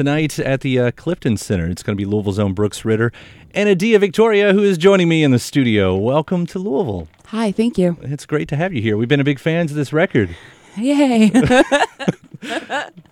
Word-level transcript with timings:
tonight 0.00 0.38
at 0.38 0.62
the 0.62 0.78
uh, 0.78 0.90
Clifton 0.92 1.36
Center. 1.36 1.68
It's 1.68 1.82
going 1.82 1.94
to 1.94 2.00
be 2.00 2.06
Louisville's 2.06 2.38
own 2.38 2.54
Brooks 2.54 2.86
Ritter 2.86 3.12
and 3.52 3.68
Adia 3.68 3.98
Victoria, 3.98 4.54
who 4.54 4.62
is 4.62 4.78
joining 4.78 5.10
me 5.10 5.22
in 5.22 5.30
the 5.30 5.38
studio. 5.38 5.94
Welcome 5.94 6.46
to 6.46 6.58
Louisville. 6.58 7.06
Hi, 7.26 7.52
thank 7.52 7.76
you. 7.76 7.98
It's 8.00 8.24
great 8.24 8.48
to 8.48 8.56
have 8.56 8.72
you 8.72 8.80
here. 8.80 8.96
We've 8.96 9.10
been 9.10 9.20
a 9.20 9.24
big 9.24 9.38
fans 9.38 9.70
of 9.72 9.76
this 9.76 9.92
record. 9.92 10.34
Yay. 10.78 11.30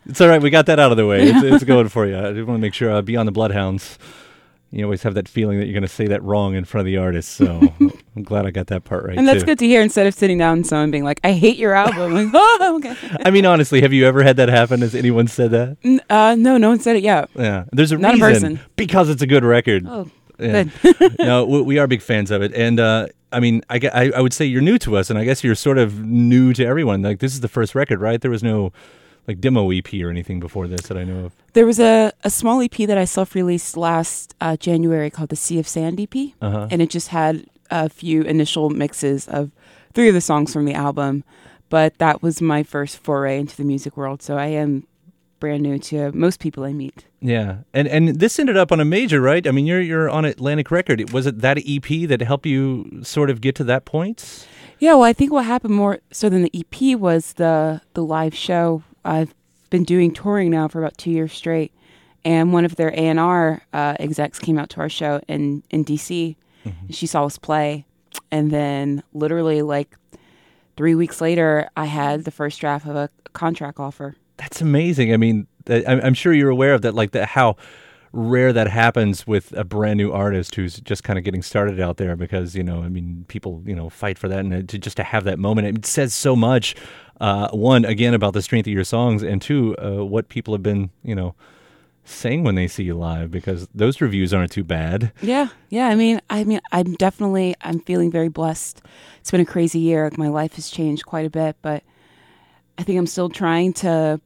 It's 0.06 0.22
all 0.22 0.29
right. 0.29 0.40
We 0.40 0.48
got 0.48 0.64
that 0.64 0.79
out 0.79 0.90
of 0.90 0.96
the 0.96 1.06
way. 1.06 1.29
It's, 1.29 1.45
it's 1.45 1.64
going 1.64 1.90
for 1.90 2.06
you. 2.06 2.16
I 2.16 2.32
just 2.32 2.46
want 2.48 2.56
to 2.56 2.62
make 2.62 2.73
sure 2.73 2.91
uh, 2.91 3.02
Beyond 3.02 3.29
the 3.29 3.32
Bloodhounds. 3.32 3.98
You 4.71 4.85
always 4.85 5.03
have 5.05 5.14
that 5.14 5.29
feeling 5.29 5.59
that 5.59 5.64
you're 5.64 5.73
going 5.73 5.80
to 5.82 5.89
say 5.89 6.07
that 6.09 6.23
wrong 6.23 6.55
in 6.55 6.64
front 6.66 6.87
of 6.87 6.93
the 6.93 6.98
artist. 6.98 7.30
So 7.32 7.73
I'm 8.17 8.23
glad 8.23 8.45
I 8.45 8.50
got 8.50 8.67
that 8.67 8.85
part 8.85 9.05
right. 9.07 9.17
and 9.17 9.27
that's 9.27 9.41
too. 9.41 9.46
good 9.46 9.59
to 9.61 9.67
hear 9.67 9.80
instead 9.80 10.07
of 10.07 10.12
sitting 10.14 10.37
down 10.37 10.59
and 10.59 10.67
someone 10.67 10.91
being 10.91 11.05
like, 11.05 11.21
I 11.25 11.32
hate 11.32 11.57
your 11.57 11.73
album. 11.73 12.12
like, 12.12 12.29
oh, 12.35 12.75
okay. 12.77 12.95
I 13.25 13.31
mean, 13.31 13.46
honestly, 13.46 13.81
have 13.81 13.93
you 13.95 14.07
ever 14.07 14.23
had 14.23 14.36
that 14.36 14.50
happen? 14.50 14.81
Has 14.82 14.95
anyone 14.95 15.27
said 15.27 15.53
that? 15.53 15.79
N- 15.85 16.00
Uh, 16.11 16.35
no, 16.39 16.59
no 16.59 16.68
one 16.68 16.81
said 16.81 16.96
it 16.96 17.03
yet. 17.03 17.31
Yeah. 17.35 17.64
There's 17.73 17.93
a 17.93 17.96
Not 17.99 18.14
reason. 18.14 18.57
person. 18.57 18.61
Because 18.77 19.08
it's 19.08 19.22
a 19.22 19.27
good 19.27 19.44
record. 19.44 19.85
Oh, 19.86 20.11
Yeah. 20.39 20.64
good. 20.82 21.16
no, 21.19 21.44
we, 21.46 21.63
we 21.63 21.79
are 21.79 21.86
big 21.86 22.03
fans 22.03 22.30
of 22.30 22.43
it, 22.43 22.53
and 22.55 22.79
uh, 22.79 23.07
I 23.32 23.41
mean, 23.41 23.63
I, 23.69 23.80
I 23.93 24.13
I 24.16 24.21
would 24.21 24.32
say 24.32 24.44
you're 24.44 24.63
new 24.63 24.79
to 24.79 24.96
us, 24.96 25.11
and 25.11 25.19
I 25.19 25.25
guess 25.25 25.43
you're 25.43 25.55
sort 25.57 25.79
of 25.79 26.05
new 26.05 26.53
to 26.53 26.64
everyone. 26.64 27.03
Like 27.03 27.19
this 27.21 27.32
is 27.35 27.41
the 27.41 27.49
first 27.49 27.75
record, 27.75 28.00
right? 28.00 28.21
There 28.21 28.30
was 28.30 28.43
no 28.43 28.72
like 29.29 29.41
demo 29.41 29.71
EP 29.71 29.93
or 29.95 30.11
anything 30.11 30.41
before 30.41 30.67
this 30.67 30.82
that 30.89 30.96
I 30.96 31.05
know 31.05 31.27
of. 31.27 31.32
There 31.53 31.67
was 31.67 31.79
a, 31.79 32.12
a 32.25 32.31
small 32.31 32.62
EP 32.62 32.73
that 32.73 32.97
I 32.98 33.05
self 33.05 33.34
released 33.34 33.77
last 33.77 34.34
uh, 34.41 34.56
January 34.56 35.11
called 35.11 35.28
the 35.28 35.36
Sea 35.36 35.59
of 35.59 35.69
Sand 35.69 36.00
EP. 36.00 36.33
Uh-huh. 36.41 36.69
And 36.70 36.81
it 36.81 36.91
just 36.91 37.09
had 37.09 37.47
a 37.70 37.89
few 37.91 38.22
initial 38.22 38.70
mixes 38.70 39.28
of 39.28 39.53
three 39.92 40.09
of 40.09 40.14
the 40.14 40.22
songs 40.22 40.53
from 40.53 40.64
the 40.64 40.75
album. 40.75 41.22
But 41.69 41.98
that 41.98 42.22
was 42.22 42.41
my 42.41 42.62
first 42.62 42.98
foray 42.98 43.39
into 43.39 43.55
the 43.55 43.64
music 43.64 43.97
world. 43.97 44.22
So 44.22 44.39
I 44.39 44.47
am 44.47 44.86
brand 45.39 45.62
new 45.62 45.78
to 45.78 46.11
most 46.12 46.41
people 46.41 46.64
I 46.64 46.72
meet. 46.72 47.05
Yeah, 47.20 47.58
and 47.75 47.86
and 47.89 48.20
this 48.20 48.39
ended 48.39 48.56
up 48.56 48.72
on 48.72 48.81
a 48.81 48.84
major, 48.84 49.20
right? 49.20 49.47
I 49.47 49.50
mean, 49.50 49.67
you're 49.67 49.81
you're 49.81 50.08
on 50.08 50.25
Atlantic 50.25 50.70
Record. 50.70 51.12
Was 51.12 51.27
it 51.27 51.41
that 51.41 51.58
EP 51.67 52.08
that 52.08 52.22
helped 52.22 52.47
you 52.47 53.00
sort 53.02 53.28
of 53.28 53.41
get 53.41 53.55
to 53.56 53.64
that 53.64 53.84
point? 53.84 54.47
Yeah, 54.78 54.95
well, 54.95 55.05
I 55.05 55.12
think 55.12 55.33
what 55.33 55.45
happened 55.45 55.74
more 55.74 55.98
so 56.12 56.28
than 56.28 56.42
the 56.42 56.52
EP 56.55 56.98
was 56.98 57.34
the 57.34 57.83
the 57.95 58.02
live 58.02 58.34
show. 58.34 58.83
I've 59.09 59.34
been 59.70 59.84
doing 59.84 60.12
touring 60.12 60.51
now 60.51 60.69
for 60.69 60.78
about 60.78 60.97
two 60.98 61.11
years 61.11 61.33
straight, 61.33 61.73
and 62.25 62.53
one 62.53 62.64
of 62.64 62.77
their 62.77 62.91
A 62.91 63.09
and 63.09 63.19
R 63.19 63.62
uh, 63.73 63.97
execs 63.98 64.39
came 64.39 64.59
out 64.59 64.70
to 64.70 64.81
our 64.81 64.89
show 64.89 65.20
in 65.28 65.62
in 65.70 65.84
DC. 65.84 66.37
and 66.64 66.95
She 66.95 67.06
saw 67.06 67.25
us 67.25 67.39
play, 67.39 67.86
and 68.31 68.51
then 68.51 69.03
literally 69.14 69.62
like 69.62 69.97
three 70.77 70.95
weeks 70.95 71.20
later, 71.20 71.69
I 71.77 71.86
had 71.86 72.25
the 72.25 72.31
first 72.31 72.61
draft 72.61 72.86
of 72.86 72.97
a 72.97 73.09
contract 73.33 73.81
offer. 73.81 74.17
That's 74.36 74.61
amazing. 74.61 75.12
I 75.12 75.17
mean, 75.17 75.47
I'm 75.69 76.01
I'm 76.01 76.14
sure 76.14 76.33
you're 76.33 76.51
aware 76.51 76.75
of 76.75 76.83
that, 76.83 76.95
like 76.95 77.12
the 77.12 77.25
how 77.27 77.56
rare 78.12 78.53
that 78.53 78.69
happens 78.69 79.27
with 79.27 79.53
a 79.53 79.64
brand 79.64 79.98
new 79.98 80.12
artist 80.12 80.55
who's 80.55 80.81
just 80.81 81.05
kind 81.05 81.19
of 81.19 81.25
getting 81.25 81.42
started 81.42 81.78
out 81.78 81.98
there 81.98 82.17
because 82.17 82.55
you 82.56 82.62
know 82.62 82.83
i 82.83 82.89
mean 82.89 83.25
people 83.28 83.62
you 83.67 83.75
know 83.75 83.91
fight 83.91 84.19
for 84.19 84.28
that 84.28 84.41
and 84.41 84.69
to 84.69 84.78
just 84.78 84.97
to 84.97 85.03
have 85.03 85.25
that 85.25 85.39
moment 85.39 85.67
it 85.67 85.84
says 85.84 86.14
so 86.14 86.34
much 86.34 86.75
uh, 87.20 87.48
one 87.51 87.84
again 87.84 88.14
about 88.14 88.33
the 88.33 88.41
strength 88.41 88.67
of 88.67 88.73
your 88.73 88.84
songs 88.84 89.23
and 89.23 89.42
two 89.42 89.77
uh, 89.79 90.05
what 90.05 90.29
people 90.29 90.55
have 90.55 90.62
been 90.62 90.91
you 91.03 91.14
know 91.14 91.34
saying 92.05 92.42
when 92.42 92.55
they 92.55 92.67
see 92.67 92.84
you 92.84 92.95
live 92.95 93.31
because 93.31 93.69
those 93.75 94.01
reviews 94.01 94.33
aren't 94.33 94.51
too 94.51 94.64
bad 94.64 95.12
Yeah, 95.20 95.48
yeah. 95.69 95.89
I 95.89 95.95
mean, 95.95 96.20
I 96.31 96.45
mean, 96.45 96.61
I'm 96.73 96.95
definitely, 96.95 97.55
I'm 97.61 97.81
feeling 97.81 98.11
very 98.11 98.29
blessed. 98.29 98.81
It's 99.20 99.31
been 99.31 99.42
a 99.42 99.45
crazy 99.45 99.79
year. 99.79 100.11
My 100.17 100.29
life 100.29 100.55
has 100.55 100.70
changed 100.70 101.05
quite 101.05 101.27
a 101.27 101.31
bit, 101.31 101.56
but 101.61 101.83
I 102.79 102.83
think 102.83 102.98
I'm 102.98 103.06
still 103.06 103.29
trying 103.29 103.75
to 103.75 104.20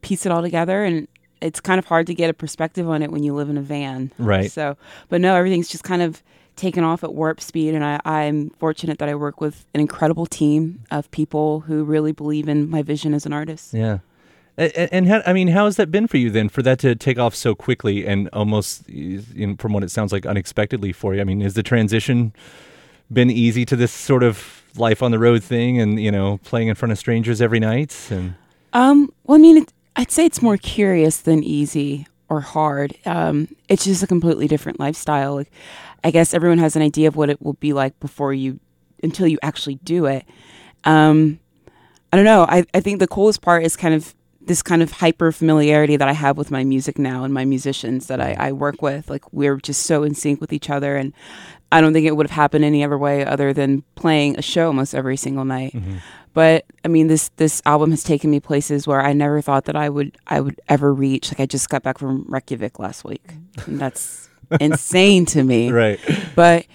piece 0.00 0.24
it 0.24 0.32
all 0.32 0.40
together, 0.40 0.84
and 0.84 1.06
it's 1.40 1.60
kind 1.60 1.78
of 1.78 1.84
hard 1.84 2.06
to 2.08 2.14
get 2.14 2.30
a 2.30 2.34
perspective 2.34 2.88
on 2.88 3.02
it 3.02 3.10
when 3.10 3.22
you 3.22 3.34
live 3.34 3.50
in 3.50 3.56
a 3.56 3.62
van. 3.62 4.12
Right. 4.18 4.50
So, 4.50 4.76
but 5.08 5.20
no, 5.20 5.34
everything's 5.34 5.68
just 5.68 5.84
kind 5.84 6.02
of 6.02 6.22
taken 6.56 6.82
off 6.82 7.04
at 7.04 7.14
warp 7.14 7.40
speed, 7.40 7.74
and 7.74 7.84
I, 7.84 8.00
I'm 8.04 8.50
fortunate 8.50 8.98
that 8.98 9.08
I 9.08 9.14
work 9.14 9.40
with 9.40 9.64
an 9.74 9.80
incredible 9.80 10.26
team 10.26 10.82
of 10.90 11.10
people 11.12 11.60
who 11.60 11.84
really 11.84 12.12
believe 12.12 12.48
in 12.48 12.68
my 12.68 12.82
vision 12.82 13.14
as 13.14 13.26
an 13.26 13.32
artist. 13.32 13.72
yeah 13.72 13.98
and, 14.58 14.92
and 14.92 15.08
how, 15.08 15.22
I 15.24 15.32
mean, 15.32 15.48
how 15.48 15.66
has 15.66 15.76
that 15.76 15.90
been 15.90 16.08
for 16.08 16.16
you 16.16 16.30
then? 16.30 16.48
For 16.48 16.62
that 16.62 16.80
to 16.80 16.96
take 16.96 17.18
off 17.18 17.34
so 17.34 17.54
quickly 17.54 18.06
and 18.06 18.28
almost, 18.32 18.88
in, 18.88 19.56
from 19.56 19.72
what 19.72 19.84
it 19.84 19.90
sounds 19.90 20.12
like, 20.12 20.26
unexpectedly 20.26 20.92
for 20.92 21.14
you. 21.14 21.20
I 21.20 21.24
mean, 21.24 21.40
is 21.40 21.54
the 21.54 21.62
transition 21.62 22.32
been 23.10 23.30
easy 23.30 23.64
to 23.64 23.76
this 23.76 23.92
sort 23.92 24.22
of 24.22 24.64
life 24.76 25.02
on 25.02 25.12
the 25.12 25.18
road 25.18 25.42
thing, 25.42 25.80
and 25.80 26.00
you 26.02 26.10
know, 26.10 26.38
playing 26.44 26.68
in 26.68 26.74
front 26.74 26.92
of 26.92 26.98
strangers 26.98 27.40
every 27.40 27.60
night? 27.60 27.96
And 28.10 28.34
Um, 28.72 29.12
well, 29.24 29.38
I 29.38 29.40
mean, 29.40 29.58
it, 29.58 29.72
I'd 29.98 30.12
say 30.12 30.24
it's 30.24 30.40
more 30.40 30.56
curious 30.56 31.16
than 31.16 31.42
easy 31.42 32.06
or 32.28 32.40
hard. 32.40 32.96
Um, 33.04 33.48
it's 33.68 33.84
just 33.84 34.00
a 34.00 34.06
completely 34.06 34.46
different 34.46 34.78
lifestyle. 34.78 35.34
Like, 35.34 35.50
I 36.04 36.12
guess 36.12 36.32
everyone 36.32 36.58
has 36.58 36.76
an 36.76 36.82
idea 36.82 37.08
of 37.08 37.16
what 37.16 37.30
it 37.30 37.42
will 37.42 37.54
be 37.54 37.72
like 37.72 37.98
before 37.98 38.32
you, 38.32 38.60
until 39.02 39.26
you 39.26 39.38
actually 39.42 39.74
do 39.82 40.06
it. 40.06 40.24
Um, 40.84 41.40
I 42.12 42.16
don't 42.16 42.24
know. 42.24 42.46
I, 42.48 42.64
I 42.72 42.80
think 42.80 43.00
the 43.00 43.08
coolest 43.08 43.42
part 43.42 43.64
is 43.64 43.74
kind 43.74 43.92
of 43.92 44.14
this 44.48 44.62
kind 44.62 44.82
of 44.82 44.90
hyper 44.90 45.30
familiarity 45.30 45.96
that 45.96 46.08
I 46.08 46.12
have 46.12 46.36
with 46.36 46.50
my 46.50 46.64
music 46.64 46.98
now 46.98 47.22
and 47.22 47.32
my 47.32 47.44
musicians 47.44 48.08
that 48.08 48.20
I, 48.20 48.34
mm. 48.34 48.38
I 48.38 48.52
work 48.52 48.82
with. 48.82 49.08
Like, 49.08 49.32
we're 49.32 49.56
just 49.56 49.82
so 49.84 50.02
in 50.02 50.14
sync 50.14 50.40
with 50.40 50.52
each 50.52 50.68
other. 50.68 50.96
And 50.96 51.12
I 51.70 51.80
don't 51.80 51.92
think 51.92 52.06
it 52.06 52.16
would 52.16 52.26
have 52.26 52.34
happened 52.34 52.64
any 52.64 52.82
other 52.82 52.98
way 52.98 53.24
other 53.24 53.52
than 53.52 53.82
playing 53.94 54.38
a 54.38 54.42
show 54.42 54.68
almost 54.68 54.94
every 54.94 55.16
single 55.16 55.44
night 55.44 55.74
mm-hmm. 55.74 55.98
but 56.32 56.64
I 56.84 56.88
mean 56.88 57.08
this 57.08 57.28
this 57.36 57.60
album 57.66 57.90
has 57.90 58.02
taken 58.02 58.30
me 58.30 58.40
places 58.40 58.86
where 58.86 59.00
I 59.00 59.12
never 59.12 59.42
thought 59.42 59.66
that 59.66 59.76
I 59.76 59.88
would 59.88 60.16
I 60.26 60.40
would 60.40 60.60
ever 60.68 60.92
reach. 60.94 61.30
Like 61.30 61.40
I 61.40 61.46
just 61.46 61.68
got 61.68 61.82
back 61.82 61.98
from 61.98 62.24
Reykjavik 62.28 62.78
last 62.78 63.04
week, 63.04 63.34
and 63.66 63.78
that's 63.78 64.28
insane 64.60 65.26
to 65.26 65.42
me. 65.42 65.70
right, 65.70 66.00
But 66.34 66.66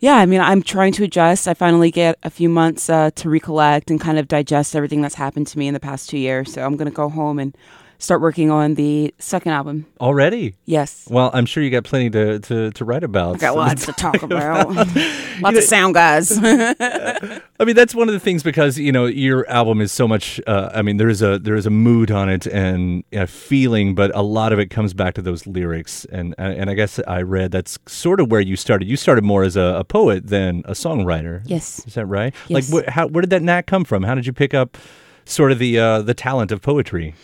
yeah, 0.00 0.16
I 0.16 0.26
mean 0.26 0.40
I'm 0.40 0.62
trying 0.62 0.92
to 0.94 1.04
adjust. 1.04 1.46
I 1.46 1.54
finally 1.54 1.90
get 1.90 2.18
a 2.22 2.30
few 2.30 2.48
months 2.48 2.88
uh, 2.88 3.10
to 3.16 3.30
recollect 3.30 3.90
and 3.90 4.00
kind 4.00 4.18
of 4.18 4.28
digest 4.28 4.74
everything 4.74 5.02
that's 5.02 5.14
happened 5.14 5.46
to 5.48 5.58
me 5.58 5.68
in 5.68 5.74
the 5.74 5.80
past 5.80 6.08
two 6.10 6.18
years. 6.18 6.52
So 6.52 6.64
I'm 6.64 6.76
gonna 6.76 6.90
go 6.90 7.08
home 7.08 7.38
and 7.38 7.56
start 8.00 8.20
working 8.20 8.50
on 8.50 8.74
the 8.74 9.14
second 9.18 9.52
album. 9.52 9.86
already. 10.00 10.56
Yes. 10.64 11.06
Well, 11.08 11.30
I'm 11.32 11.46
sure 11.46 11.62
you 11.62 11.70
got 11.70 11.84
plenty 11.84 12.10
to 12.10 12.40
to, 12.40 12.70
to 12.72 12.84
write 12.84 13.04
about. 13.04 13.36
I 13.36 13.38
got 13.38 13.56
lots 13.56 13.86
to 13.86 13.92
talk 13.92 14.22
about. 14.28 14.74
lots 14.74 14.94
know- 15.40 15.48
of 15.58 15.62
sound 15.62 15.94
guys. 15.94 16.36
I 16.42 17.64
mean, 17.64 17.76
that's 17.76 17.94
one 17.94 18.08
of 18.08 18.12
the 18.14 18.20
things 18.20 18.42
because 18.42 18.78
you 18.78 18.90
know 18.92 19.06
your 19.06 19.48
album 19.48 19.80
is 19.80 19.92
so 19.92 20.08
much. 20.08 20.40
Uh, 20.46 20.70
I 20.74 20.82
mean, 20.82 20.96
there 20.96 21.08
is 21.08 21.22
a 21.22 21.38
there 21.38 21.54
is 21.54 21.66
a 21.66 21.70
mood 21.70 22.10
on 22.10 22.28
it 22.28 22.46
and 22.46 23.04
a 23.12 23.26
feeling, 23.26 23.94
but 23.94 24.10
a 24.16 24.22
lot 24.22 24.52
of 24.52 24.58
it 24.58 24.66
comes 24.70 24.94
back 24.94 25.14
to 25.14 25.22
those 25.22 25.46
lyrics. 25.46 26.04
And 26.06 26.34
and 26.38 26.70
I 26.70 26.74
guess 26.74 26.98
I 27.06 27.22
read 27.22 27.52
that's 27.52 27.78
sort 27.86 28.18
of 28.20 28.30
where 28.30 28.40
you 28.40 28.56
started. 28.56 28.88
You 28.88 28.96
started 28.96 29.24
more 29.24 29.42
as 29.44 29.56
a, 29.56 29.76
a 29.78 29.84
poet 29.84 30.26
than 30.28 30.62
a 30.64 30.72
songwriter. 30.72 31.42
yes. 31.44 31.84
Is 31.86 31.94
that 31.94 32.06
right? 32.06 32.34
Yes. 32.48 32.72
Like, 32.72 32.86
wh- 32.86 32.90
how 32.90 33.06
where 33.08 33.20
did 33.20 33.30
that 33.30 33.42
knack 33.42 33.66
come 33.66 33.84
from? 33.84 34.02
How 34.04 34.14
did 34.14 34.26
you 34.26 34.32
pick 34.32 34.54
up 34.54 34.78
sort 35.26 35.52
of 35.52 35.58
the 35.58 35.78
uh, 35.78 36.02
the 36.02 36.14
talent 36.14 36.50
of 36.52 36.62
poetry? 36.62 37.14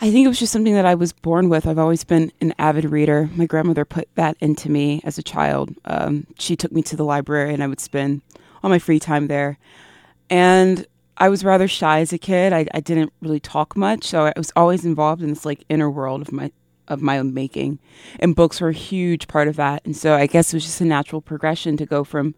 I 0.00 0.12
think 0.12 0.24
it 0.24 0.28
was 0.28 0.38
just 0.38 0.52
something 0.52 0.74
that 0.74 0.86
I 0.86 0.94
was 0.94 1.12
born 1.12 1.48
with. 1.48 1.66
I've 1.66 1.78
always 1.78 2.04
been 2.04 2.30
an 2.40 2.54
avid 2.58 2.84
reader. 2.84 3.28
My 3.34 3.46
grandmother 3.46 3.84
put 3.84 4.08
that 4.14 4.36
into 4.40 4.70
me 4.70 5.00
as 5.02 5.18
a 5.18 5.24
child. 5.24 5.74
Um, 5.86 6.26
she 6.38 6.54
took 6.54 6.70
me 6.70 6.82
to 6.82 6.94
the 6.94 7.04
library, 7.04 7.52
and 7.52 7.64
I 7.64 7.66
would 7.66 7.80
spend 7.80 8.22
all 8.62 8.70
my 8.70 8.78
free 8.78 9.00
time 9.00 9.26
there. 9.26 9.58
And 10.30 10.86
I 11.16 11.28
was 11.28 11.44
rather 11.44 11.66
shy 11.66 11.98
as 11.98 12.12
a 12.12 12.18
kid. 12.18 12.52
I, 12.52 12.66
I 12.72 12.80
didn't 12.80 13.12
really 13.20 13.40
talk 13.40 13.76
much, 13.76 14.04
so 14.04 14.26
I 14.26 14.32
was 14.36 14.52
always 14.54 14.84
involved 14.84 15.20
in 15.20 15.30
this 15.30 15.44
like 15.44 15.64
inner 15.68 15.90
world 15.90 16.22
of 16.22 16.30
my 16.30 16.52
of 16.86 17.02
my 17.02 17.18
own 17.18 17.34
making. 17.34 17.78
And 18.20 18.36
books 18.36 18.60
were 18.60 18.70
a 18.70 18.72
huge 18.72 19.28
part 19.28 19.46
of 19.46 19.56
that. 19.56 19.84
And 19.84 19.94
so 19.94 20.14
I 20.14 20.26
guess 20.26 20.54
it 20.54 20.56
was 20.56 20.64
just 20.64 20.80
a 20.80 20.86
natural 20.86 21.20
progression 21.20 21.76
to 21.76 21.84
go 21.84 22.02
from 22.02 22.34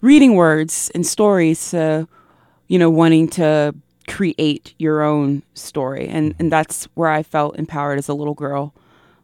reading 0.00 0.34
words 0.34 0.90
and 0.92 1.06
stories 1.06 1.70
to, 1.70 2.08
you 2.66 2.80
know, 2.80 2.90
wanting 2.90 3.28
to 3.28 3.74
create 4.12 4.74
your 4.78 5.00
own 5.00 5.42
story 5.54 6.06
and 6.06 6.34
and 6.38 6.52
that's 6.52 6.84
where 6.94 7.08
I 7.08 7.22
felt 7.22 7.56
empowered 7.56 7.98
as 7.98 8.08
a 8.08 8.14
little 8.14 8.34
girl 8.34 8.74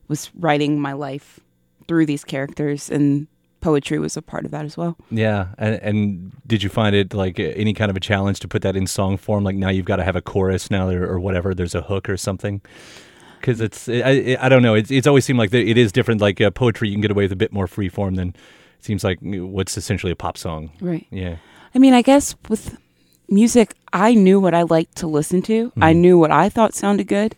was 0.08 0.30
writing 0.34 0.80
my 0.80 0.94
life 0.94 1.40
through 1.86 2.06
these 2.06 2.24
characters 2.24 2.90
and 2.90 3.26
poetry 3.60 3.98
was 3.98 4.16
a 4.16 4.22
part 4.22 4.46
of 4.46 4.50
that 4.50 4.64
as 4.64 4.76
well. 4.76 4.96
Yeah, 5.10 5.48
and, 5.58 5.74
and 5.82 6.32
did 6.46 6.62
you 6.62 6.70
find 6.70 6.94
it 6.94 7.12
like 7.12 7.38
any 7.38 7.74
kind 7.74 7.90
of 7.90 7.96
a 7.96 8.00
challenge 8.00 8.40
to 8.40 8.48
put 8.48 8.62
that 8.62 8.76
in 8.76 8.86
song 8.86 9.18
form? 9.18 9.44
Like 9.44 9.56
now 9.56 9.68
you've 9.68 9.84
got 9.84 9.96
to 9.96 10.04
have 10.04 10.16
a 10.16 10.22
chorus 10.22 10.70
now 10.70 10.88
or, 10.88 11.06
or 11.06 11.20
whatever. 11.20 11.54
There's 11.54 11.74
a 11.74 11.82
hook 11.82 12.08
or 12.08 12.16
something. 12.16 12.62
Because 13.40 13.60
it's 13.60 13.88
I, 13.88 14.36
I 14.40 14.48
don't 14.48 14.62
know. 14.62 14.74
It's 14.74 14.90
it's 14.90 15.06
always 15.06 15.24
seemed 15.24 15.38
like 15.38 15.52
it 15.52 15.76
is 15.76 15.92
different. 15.92 16.20
Like 16.20 16.40
uh, 16.40 16.50
poetry, 16.50 16.88
you 16.88 16.94
can 16.94 17.02
get 17.02 17.10
away 17.10 17.24
with 17.24 17.32
a 17.32 17.36
bit 17.36 17.52
more 17.52 17.66
free 17.66 17.88
form 17.88 18.14
than 18.14 18.28
it 18.28 18.84
seems 18.84 19.04
like 19.04 19.18
what's 19.20 19.76
essentially 19.76 20.12
a 20.12 20.16
pop 20.16 20.38
song. 20.38 20.70
Right. 20.80 21.06
Yeah. 21.10 21.36
I 21.74 21.78
mean, 21.78 21.94
I 21.94 22.02
guess 22.02 22.34
with 22.48 22.76
music, 23.28 23.74
I 23.92 24.14
knew 24.14 24.40
what 24.40 24.54
I 24.54 24.62
liked 24.62 24.96
to 24.96 25.06
listen 25.06 25.42
to. 25.42 25.72
I 25.80 25.92
mm. 25.92 25.96
knew 25.96 26.18
what 26.18 26.30
I 26.30 26.48
thought 26.48 26.74
sounded 26.74 27.08
good. 27.08 27.34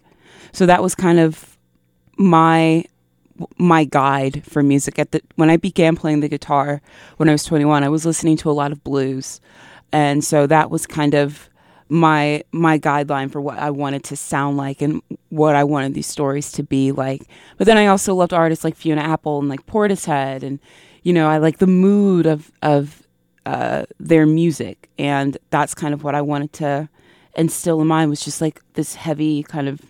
So 0.52 0.66
that 0.66 0.82
was 0.82 0.94
kind 0.94 1.18
of 1.18 1.56
my 2.16 2.84
my 3.56 3.84
guide 3.84 4.44
for 4.44 4.62
music 4.62 4.98
at 4.98 5.12
the 5.12 5.22
when 5.36 5.48
I 5.48 5.56
began 5.56 5.96
playing 5.96 6.20
the 6.20 6.28
guitar 6.28 6.82
when 7.16 7.30
I 7.30 7.32
was 7.32 7.42
21 7.44 7.82
I 7.82 7.88
was 7.88 8.04
listening 8.04 8.36
to 8.38 8.50
a 8.50 8.52
lot 8.52 8.70
of 8.70 8.84
blues 8.84 9.40
and 9.92 10.22
so 10.22 10.46
that 10.46 10.70
was 10.70 10.86
kind 10.86 11.14
of 11.14 11.48
my 11.90 12.42
my 12.52 12.78
guideline 12.78 13.30
for 13.30 13.40
what 13.40 13.58
I 13.58 13.70
wanted 13.70 14.04
to 14.04 14.16
sound 14.16 14.56
like 14.56 14.80
and 14.80 15.02
what 15.28 15.56
I 15.56 15.64
wanted 15.64 15.92
these 15.94 16.06
stories 16.06 16.52
to 16.52 16.62
be 16.62 16.92
like. 16.92 17.22
But 17.58 17.66
then 17.66 17.76
I 17.76 17.88
also 17.88 18.14
loved 18.14 18.32
artists 18.32 18.64
like 18.64 18.76
Fiona 18.76 19.02
Apple 19.02 19.40
and 19.40 19.48
like 19.48 19.66
Portishead, 19.66 20.42
and 20.44 20.60
you 21.02 21.12
know 21.12 21.28
I 21.28 21.38
like 21.38 21.58
the 21.58 21.66
mood 21.66 22.26
of 22.26 22.52
of 22.62 23.02
uh, 23.46 23.84
their 23.98 24.26
music, 24.26 24.88
and 24.98 25.36
that's 25.50 25.74
kind 25.74 25.94
of 25.94 26.04
what 26.04 26.14
I 26.14 26.20
wanted 26.20 26.52
to 26.54 26.88
instill 27.36 27.80
in 27.80 27.86
mine 27.86 28.08
was 28.08 28.20
just 28.20 28.40
like 28.40 28.60
this 28.74 28.94
heavy 28.94 29.42
kind 29.42 29.68
of 29.68 29.80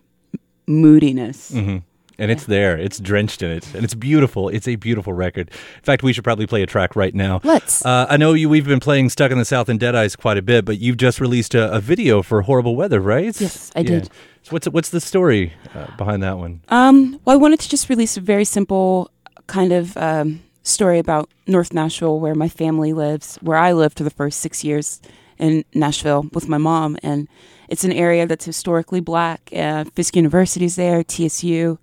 moodiness. 0.67 1.51
Mm-hmm. 1.51 1.79
And 2.19 2.31
it's 2.31 2.45
there. 2.45 2.77
It's 2.77 2.99
drenched 2.99 3.41
in 3.41 3.51
it, 3.51 3.75
and 3.75 3.83
it's 3.83 3.95
beautiful. 3.95 4.51
It's 4.51 4.69
a 4.69 4.77
beautiful 4.77 5.15
record. 5.15 5.49
In 5.49 5.83
fact, 5.83 6.03
we 6.03 6.13
should 6.13 6.23
probably 6.23 6.47
play 6.47 6.63
a 6.63 6.67
track 6.67 6.95
right 6.95 7.15
now. 7.15 7.41
Let's. 7.45 7.83
Uh, 7.83 8.07
I 8.11 8.19
know 8.19 8.35
you. 8.35 8.51
We've 8.51 8.67
been 8.67 8.79
playing 8.79 9.09
"Stuck 9.09 9.33
in 9.33 9.39
the 9.39 9.45
South" 9.47 9.71
and 9.71 9.81
"Dead 9.81 9.95
Eyes" 9.95 10.17
quite 10.17 10.37
a 10.37 10.43
bit, 10.43 10.67
but 10.67 10.79
you've 10.79 10.99
just 10.99 11.19
released 11.19 11.55
a, 11.55 11.73
a 11.73 11.81
video 11.81 12.21
for 12.21 12.43
"Horrible 12.43 12.77
Weather," 12.77 13.01
right? 13.01 13.41
Yes, 13.41 13.73
I 13.75 13.83
did. 13.83 14.11
So 14.43 14.51
what's 14.51 14.69
what's 14.69 14.91
the 14.91 15.01
story 15.01 15.55
uh, 15.75 15.97
behind 15.97 16.23
that 16.23 16.37
one? 16.37 16.61
Um, 16.69 17.19
well, 17.25 17.33
I 17.33 17.39
wanted 17.39 17.61
to 17.61 17.71
just 17.71 17.89
release 17.89 18.19
a 18.19 18.21
very 18.21 18.45
simple 18.45 19.11
kind 19.47 19.73
of 19.73 19.97
um, 19.97 20.43
story 20.63 20.99
about 20.99 21.31
North 21.47 21.73
Nashville, 21.73 22.21
where 22.21 22.35
my 22.35 22.49
family 22.49 22.93
lives, 22.93 23.37
where 23.37 23.57
I 23.57 23.73
lived 23.73 23.99
for 23.99 24.05
the 24.05 24.11
first 24.11 24.41
six 24.41 24.65
years 24.65 25.01
in 25.39 25.65
Nashville 25.75 26.27
with 26.33 26.49
my 26.49 26.59
mom, 26.59 26.99
and 27.03 27.29
it's 27.69 27.85
an 27.85 27.93
area 27.93 28.27
that's 28.27 28.45
historically 28.45 29.01
black. 29.01 29.49
Uh, 29.55 29.85
Fisk 29.95 30.17
University 30.17 30.67
is 30.67 30.77
there, 30.77 31.03
TSU, 31.03 31.79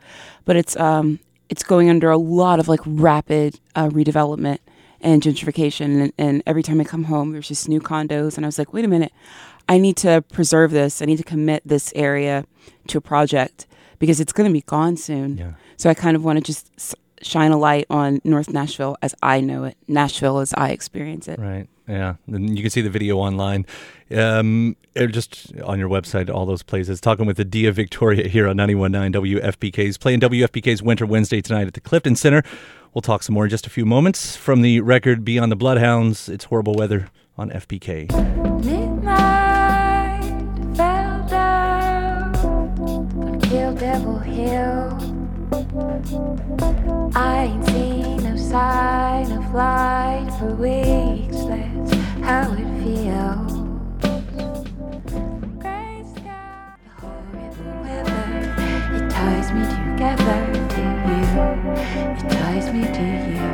but 0.46 0.56
it's 0.56 0.78
um, 0.78 1.20
it's 1.50 1.64
going 1.64 1.90
under 1.90 2.12
a 2.12 2.18
lot 2.18 2.60
of 2.60 2.68
like 2.68 2.82
rapid 2.86 3.60
uh, 3.76 3.90
redevelopment 3.90 4.60
and 5.02 5.22
gentrification. 5.22 6.02
And, 6.02 6.14
and 6.18 6.44
every 6.46 6.64
time 6.64 6.82
I 6.82 6.84
come 6.84 7.06
home, 7.06 7.32
there's 7.32 7.48
just 7.48 7.68
new 7.68 7.80
condos, 7.80 8.38
and 8.38 8.46
I 8.46 8.48
was 8.48 8.60
like, 8.60 8.74
wait 8.74 8.86
a 8.86 8.88
minute, 8.88 9.12
I 9.68 9.78
need 9.78 9.98
to 9.98 10.24
preserve 10.32 10.72
this. 10.72 11.02
I 11.02 11.06
need 11.06 11.18
to 11.18 11.24
commit 11.24 11.64
this 11.66 11.92
area 11.96 12.46
to 12.88 12.98
a 13.00 13.02
project 13.02 13.66
because 14.00 14.20
it's 14.20 14.34
going 14.34 14.50
to 14.50 14.54
be 14.54 14.62
gone 14.62 14.98
soon. 14.98 15.38
Yeah. 15.38 15.52
So 15.78 15.90
I 15.90 15.94
kind 15.94 16.16
of 16.16 16.24
want 16.24 16.38
to 16.38 16.44
just 16.44 16.96
shine 17.22 17.52
a 17.52 17.58
light 17.58 17.86
on 17.90 18.20
North 18.24 18.50
Nashville 18.50 18.98
as 19.02 19.16
I 19.22 19.42
know 19.42 19.66
it, 19.66 19.78
Nashville 19.88 20.40
as 20.40 20.54
I 20.54 20.70
experience 20.70 21.28
it. 21.28 21.40
Right. 21.40 21.68
Yeah. 21.88 22.16
And 22.28 22.58
you 22.58 22.64
can 22.64 22.70
see 22.70 22.82
the 22.82 22.90
video 22.90 23.18
online, 23.18 23.66
um, 24.12 24.76
or 24.96 25.08
just 25.08 25.58
on 25.62 25.80
your 25.80 25.90
website, 25.90 26.30
all 26.30 26.46
those 26.46 26.64
places. 26.64 27.00
Talking 27.00 27.26
with 27.26 27.40
Adia 27.40 27.72
Victoria 27.72 28.28
here 28.28 28.48
on 28.48 28.58
91.9 28.58 29.14
WFPK's 29.14 29.98
playing 29.98 30.20
WFPK's 30.20 30.84
Winter 30.84 31.06
Wednesday 31.06 31.42
tonight 31.42 31.68
at 31.68 31.74
the 31.74 31.82
Clifton 31.82 32.16
Center. 32.16 32.44
We'll 32.94 33.02
talk 33.02 33.24
some 33.24 33.36
more 33.36 33.46
in 33.46 33.50
just 33.50 33.68
a 33.68 33.70
few 33.70 33.86
moments 33.86 34.36
from 34.36 34.62
the 34.62 34.82
record 34.82 35.24
Beyond 35.24 35.52
the 35.52 35.56
Bloodhounds. 35.56 36.28
It's 36.30 36.46
horrible 36.46 36.74
weather 36.74 37.10
on 37.38 37.52
FPK. 37.52 38.12
Midnight 38.66 40.24
fell 40.76 41.28
down 41.28 42.36
on 42.36 43.42
Kill 43.42 43.74
Devil 43.76 44.20
Hill. 44.20 45.17
I 45.50 47.46
ain't 47.46 47.66
seen 47.68 48.18
no 48.24 48.36
sign 48.36 49.32
of 49.32 49.54
light 49.54 50.30
for 50.38 50.54
weeks. 50.56 51.46
That's 51.46 51.94
how 52.22 52.52
it 52.54 52.68
feels. 52.84 53.54
Gray 55.60 56.04
horrible 56.98 57.74
weather. 57.82 58.26
It 58.94 59.10
ties 59.10 59.52
me 59.54 59.64
together 59.64 60.40
to 60.74 60.82
you. 61.08 61.22
It 62.12 62.30
ties 62.30 62.68
me 62.74 62.82
to 62.84 63.06
you. 63.32 63.47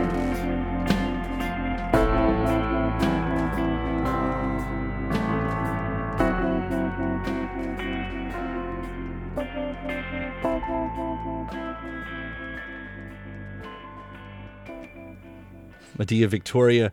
Adia 15.99 16.27
Victoria 16.27 16.91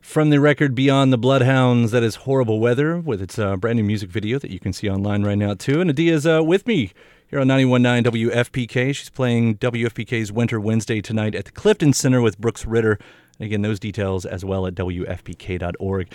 from 0.00 0.30
the 0.30 0.40
record 0.40 0.74
Beyond 0.74 1.12
the 1.12 1.18
Bloodhounds. 1.18 1.92
That 1.92 2.02
is 2.02 2.16
Horrible 2.16 2.60
Weather 2.60 2.98
with 2.98 3.20
its 3.20 3.38
uh, 3.38 3.56
brand 3.56 3.76
new 3.76 3.84
music 3.84 4.10
video 4.10 4.38
that 4.38 4.50
you 4.50 4.58
can 4.58 4.72
see 4.72 4.88
online 4.88 5.22
right 5.22 5.38
now, 5.38 5.54
too. 5.54 5.80
And 5.80 5.90
Adia's 5.90 6.26
uh, 6.26 6.42
with 6.42 6.66
me 6.66 6.92
here 7.28 7.40
on 7.40 7.46
91.9 7.46 8.04
WFPK. 8.04 8.94
She's 8.94 9.10
playing 9.10 9.58
WFPK's 9.58 10.32
Winter 10.32 10.58
Wednesday 10.60 11.00
tonight 11.00 11.34
at 11.34 11.44
the 11.44 11.52
Clifton 11.52 11.92
Center 11.92 12.20
with 12.20 12.38
Brooks 12.38 12.66
Ritter. 12.66 12.98
And 13.38 13.46
again, 13.46 13.62
those 13.62 13.78
details 13.78 14.24
as 14.24 14.44
well 14.44 14.66
at 14.66 14.74
WFPK.org. 14.74 16.12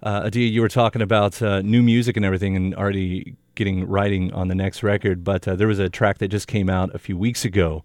Uh, 0.00 0.22
Adia, 0.26 0.46
you 0.46 0.60
were 0.60 0.68
talking 0.68 1.02
about 1.02 1.42
uh, 1.42 1.60
new 1.62 1.82
music 1.82 2.16
and 2.16 2.24
everything 2.24 2.56
and 2.56 2.74
already 2.74 3.34
getting 3.56 3.86
writing 3.88 4.32
on 4.32 4.46
the 4.46 4.54
next 4.54 4.84
record, 4.84 5.24
but 5.24 5.46
uh, 5.48 5.56
there 5.56 5.66
was 5.66 5.80
a 5.80 5.88
track 5.88 6.18
that 6.18 6.28
just 6.28 6.46
came 6.46 6.70
out 6.70 6.94
a 6.94 6.98
few 6.98 7.18
weeks 7.18 7.44
ago 7.44 7.82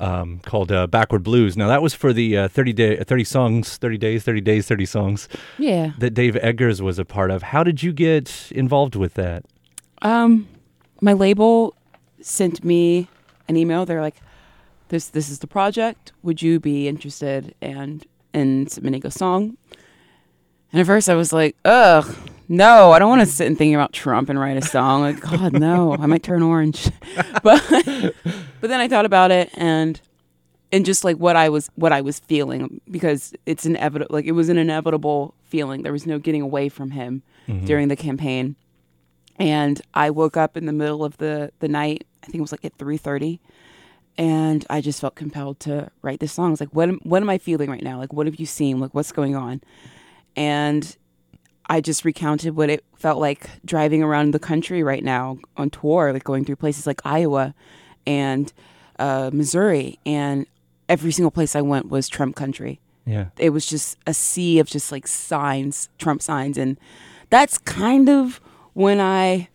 um, 0.00 0.40
called 0.40 0.72
uh, 0.72 0.86
Backward 0.86 1.22
Blues. 1.22 1.56
Now, 1.56 1.68
that 1.68 1.82
was 1.82 1.94
for 1.94 2.12
the 2.12 2.36
uh, 2.36 2.48
30, 2.48 2.72
day, 2.72 2.96
30 3.04 3.24
songs, 3.24 3.76
30 3.76 3.98
days, 3.98 4.24
30 4.24 4.40
days, 4.40 4.66
30 4.66 4.86
songs 4.86 5.28
Yeah. 5.58 5.92
that 5.98 6.10
Dave 6.14 6.36
Eggers 6.36 6.80
was 6.82 6.98
a 6.98 7.04
part 7.04 7.30
of. 7.30 7.42
How 7.42 7.62
did 7.62 7.82
you 7.82 7.92
get 7.92 8.50
involved 8.52 8.96
with 8.96 9.14
that? 9.14 9.44
Um, 10.02 10.48
my 11.00 11.12
label 11.12 11.74
sent 12.20 12.64
me 12.64 13.08
an 13.48 13.56
email. 13.56 13.84
They're 13.86 14.00
like, 14.00 14.20
"This 14.88 15.08
this 15.08 15.28
is 15.30 15.38
the 15.40 15.46
project. 15.46 16.12
Would 16.22 16.40
you 16.42 16.58
be 16.60 16.88
interested 16.88 17.54
and 17.60 18.04
in 18.32 18.66
submitting 18.68 19.06
a 19.06 19.10
song?" 19.10 19.56
And 20.72 20.80
at 20.80 20.86
first, 20.86 21.08
I 21.10 21.14
was 21.14 21.32
like, 21.32 21.56
"Ugh, 21.64 22.06
no, 22.50 22.92
I 22.92 22.98
don't 22.98 23.08
want 23.08 23.20
to 23.20 23.26
sit 23.26 23.46
and 23.46 23.56
think 23.56 23.74
about 23.74 23.92
Trump 23.92 24.28
and 24.28 24.38
write 24.38 24.56
a 24.56 24.62
song. 24.62 25.02
Like, 25.02 25.20
God, 25.20 25.52
no, 25.52 25.94
I 25.94 26.06
might 26.06 26.22
turn 26.22 26.42
orange." 26.42 26.90
but 27.42 27.64
but 27.70 28.68
then 28.68 28.80
I 28.80 28.88
thought 28.88 29.06
about 29.06 29.30
it 29.30 29.50
and 29.54 30.00
and 30.72 30.84
just 30.84 31.04
like 31.04 31.16
what 31.16 31.36
I 31.36 31.48
was 31.48 31.70
what 31.76 31.92
I 31.92 32.00
was 32.00 32.18
feeling 32.18 32.80
because 32.90 33.32
it's 33.46 33.64
inevitable. 33.64 34.14
Like 34.14 34.26
it 34.26 34.32
was 34.32 34.48
an 34.48 34.58
inevitable 34.58 35.34
feeling. 35.44 35.82
There 35.82 35.92
was 35.92 36.06
no 36.06 36.18
getting 36.18 36.42
away 36.42 36.68
from 36.68 36.90
him 36.90 37.22
mm-hmm. 37.48 37.64
during 37.64 37.88
the 37.88 37.96
campaign 37.96 38.56
and 39.40 39.80
I 39.94 40.10
woke 40.10 40.36
up 40.36 40.56
in 40.56 40.66
the 40.66 40.72
middle 40.72 41.02
of 41.02 41.16
the 41.16 41.50
the 41.58 41.68
night. 41.68 42.06
I 42.22 42.26
think 42.26 42.36
it 42.36 42.42
was 42.42 42.52
like 42.52 42.64
at 42.64 42.76
three 42.76 42.98
thirty, 42.98 43.40
and 44.18 44.64
I 44.68 44.82
just 44.82 45.00
felt 45.00 45.14
compelled 45.14 45.58
to 45.60 45.90
write 46.02 46.20
this 46.20 46.32
song. 46.32 46.48
I 46.48 46.50
was 46.50 46.60
like, 46.60 46.74
what 46.74 46.90
am, 46.90 47.00
what 47.02 47.22
am 47.22 47.30
I 47.30 47.38
feeling 47.38 47.70
right 47.70 47.82
now? 47.82 47.98
Like, 47.98 48.12
what 48.12 48.26
have 48.26 48.36
you 48.36 48.46
seen? 48.46 48.78
Like, 48.78 48.94
what's 48.94 49.12
going 49.12 49.34
on? 49.34 49.62
And 50.36 50.96
I 51.70 51.80
just 51.80 52.04
recounted 52.04 52.56
what 52.56 52.68
it 52.68 52.84
felt 52.96 53.18
like 53.20 53.48
driving 53.64 54.02
around 54.02 54.34
the 54.34 54.38
country 54.40 54.82
right 54.82 55.04
now 55.04 55.38
on 55.56 55.70
tour, 55.70 56.12
like 56.12 56.24
going 56.24 56.44
through 56.44 56.56
places 56.56 56.86
like 56.86 57.00
Iowa 57.04 57.54
and 58.06 58.52
uh, 58.98 59.30
Missouri, 59.32 59.98
and 60.04 60.46
every 60.88 61.12
single 61.12 61.30
place 61.30 61.54
I 61.56 61.60
went 61.62 61.88
was 61.88 62.08
Trump 62.08 62.34
country 62.36 62.80
Yeah. 63.06 63.26
it 63.38 63.50
was 63.50 63.64
just 63.66 63.96
a 64.06 64.12
sea 64.12 64.58
of 64.58 64.66
just 64.68 64.90
like 64.90 65.06
signs, 65.06 65.88
Trump 65.98 66.20
signs. 66.20 66.58
And 66.58 66.76
that's 67.30 67.56
kind 67.58 68.08
of 68.08 68.40
when 68.74 69.00
I 69.00 69.48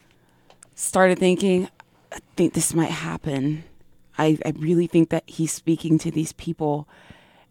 started 0.75 1.19
thinking, 1.19 1.67
I 2.13 2.19
think 2.38 2.53
this 2.53 2.74
might 2.74 2.91
happen. 2.91 3.65
I, 4.17 4.38
I 4.45 4.53
really 4.57 4.88
think 4.88 5.10
that 5.10 5.24
he's 5.27 5.51
speaking 5.51 5.98
to 6.00 6.12
these 6.12 6.31
people. 6.34 6.88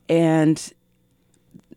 And 0.09 0.73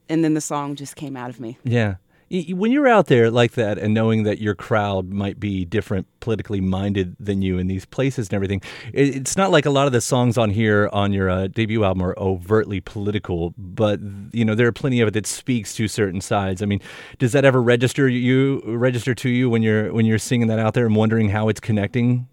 and 0.09 0.23
then 0.23 0.33
the 0.35 0.41
song 0.41 0.75
just 0.77 0.95
came 0.95 1.17
out 1.17 1.29
of 1.29 1.39
me. 1.41 1.57
Yeah. 1.65 1.95
When 2.29 2.71
you're 2.71 2.87
out 2.87 3.07
there 3.07 3.31
like 3.31 3.53
that 3.53 3.77
and 3.77 3.93
knowing 3.93 4.23
that 4.23 4.39
your 4.39 4.53
crowd 4.53 5.09
might 5.11 5.39
be 5.39 5.63
different 5.63 6.07
politically 6.19 6.59
minded 6.59 7.15
than 7.19 7.41
you 7.41 7.57
in 7.57 7.67
these 7.67 7.85
places 7.85 8.27
and 8.27 8.33
everything, 8.33 8.61
it's 8.91 9.37
not 9.37 9.49
like 9.49 9.65
a 9.65 9.69
lot 9.69 9.87
of 9.87 9.93
the 9.93 10.01
songs 10.01 10.37
on 10.37 10.49
here 10.49 10.89
on 10.91 11.13
your 11.13 11.29
uh, 11.29 11.47
debut 11.47 11.85
album 11.85 12.03
are 12.03 12.15
overtly 12.17 12.81
political, 12.81 13.53
but 13.57 13.99
you 14.33 14.43
know 14.43 14.55
there 14.55 14.67
are 14.67 14.73
plenty 14.73 14.99
of 14.99 15.07
it 15.07 15.11
that 15.11 15.25
speaks 15.25 15.73
to 15.75 15.87
certain 15.87 16.19
sides. 16.19 16.61
I 16.61 16.65
mean, 16.65 16.81
does 17.17 17.31
that 17.31 17.45
ever 17.45 17.61
register 17.61 18.09
you 18.09 18.61
register 18.65 19.15
to 19.15 19.29
you 19.29 19.49
when 19.49 19.61
you're 19.61 19.93
when 19.93 20.05
you're 20.05 20.19
singing 20.19 20.47
that 20.47 20.59
out 20.59 20.73
there 20.73 20.85
and 20.85 20.95
wondering 20.95 21.29
how 21.29 21.47
it's 21.47 21.61
connecting? 21.61 22.27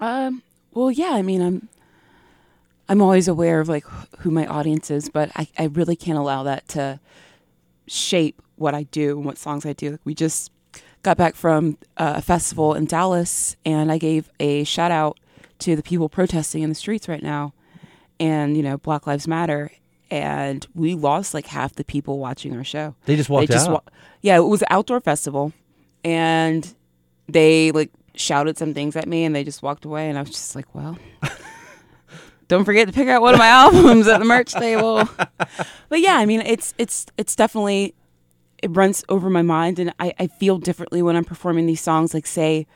Um, 0.00 0.42
well, 0.74 0.90
yeah, 0.90 1.12
I 1.12 1.22
mean, 1.22 1.40
I'm 1.40 1.68
I'm 2.88 3.00
always 3.00 3.28
aware 3.28 3.60
of 3.60 3.68
like 3.68 3.84
who 4.18 4.32
my 4.32 4.46
audience 4.46 4.90
is, 4.90 5.08
but 5.08 5.30
I, 5.36 5.46
I 5.56 5.66
really 5.66 5.94
can't 5.94 6.18
allow 6.18 6.42
that 6.42 6.66
to 6.70 6.98
shape 7.90 8.40
what 8.56 8.74
I 8.74 8.84
do 8.84 9.16
and 9.16 9.24
what 9.24 9.36
songs 9.38 9.66
I 9.66 9.72
do. 9.72 9.90
Like 9.92 10.00
we 10.04 10.14
just 10.14 10.52
got 11.02 11.16
back 11.16 11.34
from 11.34 11.76
uh, 11.96 12.14
a 12.16 12.22
festival 12.22 12.74
in 12.74 12.84
Dallas, 12.84 13.56
and 13.64 13.90
I 13.90 13.98
gave 13.98 14.30
a 14.38 14.64
shout 14.64 14.90
out 14.90 15.18
to 15.60 15.74
the 15.76 15.82
people 15.82 16.08
protesting 16.08 16.62
in 16.62 16.68
the 16.68 16.74
streets 16.74 17.08
right 17.08 17.22
now, 17.22 17.52
and 18.18 18.56
you 18.56 18.62
know, 18.62 18.78
Black 18.78 19.06
Lives 19.06 19.26
Matter. 19.26 19.70
And 20.12 20.66
we 20.74 20.94
lost 20.96 21.34
like 21.34 21.46
half 21.46 21.74
the 21.76 21.84
people 21.84 22.18
watching 22.18 22.56
our 22.56 22.64
show. 22.64 22.96
They 23.06 23.14
just 23.14 23.30
walked 23.30 23.46
They 23.46 23.54
just 23.54 23.68
out. 23.68 23.72
wa- 23.72 23.92
yeah, 24.22 24.36
it 24.38 24.40
was 24.40 24.60
an 24.62 24.66
outdoor 24.70 25.00
festival, 25.00 25.52
and 26.04 26.74
they 27.28 27.70
like 27.70 27.90
shouted 28.16 28.58
some 28.58 28.74
things 28.74 28.96
at 28.96 29.06
me, 29.08 29.24
and 29.24 29.34
they 29.36 29.44
just 29.44 29.62
walked 29.62 29.84
away, 29.84 30.08
and 30.08 30.18
I 30.18 30.22
was 30.22 30.30
just 30.30 30.56
like, 30.56 30.74
well. 30.74 30.98
Don't 32.50 32.64
forget 32.64 32.88
to 32.88 32.92
pick 32.92 33.06
out 33.06 33.22
one 33.22 33.32
of 33.32 33.38
my 33.38 33.46
albums 33.46 34.08
at 34.08 34.18
the 34.18 34.24
merch 34.24 34.52
table. 34.52 35.08
But 35.88 36.00
yeah, 36.00 36.16
I 36.16 36.26
mean, 36.26 36.40
it's 36.40 36.74
it's 36.78 37.06
it's 37.16 37.36
definitely 37.36 37.94
it 38.60 38.74
runs 38.74 39.04
over 39.08 39.30
my 39.30 39.42
mind, 39.42 39.78
and 39.78 39.94
I, 40.00 40.12
I 40.18 40.26
feel 40.26 40.58
differently 40.58 41.00
when 41.00 41.14
I'm 41.14 41.24
performing 41.24 41.66
these 41.66 41.80
songs. 41.80 42.12
Like 42.12 42.26
say, 42.26 42.66